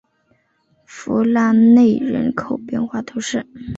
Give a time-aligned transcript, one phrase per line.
[0.87, 3.45] 弗拉内人口变化图示